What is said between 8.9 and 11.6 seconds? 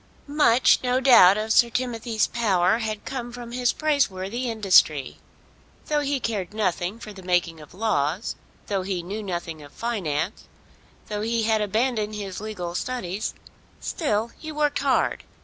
knew nothing of finance, though he